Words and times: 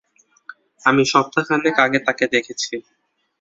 আমি 0.83 1.03
সপ্তাখানেক 1.11 1.75
আগে 1.85 1.99
তাকে 2.07 2.25
দেখেছি। 2.27 2.73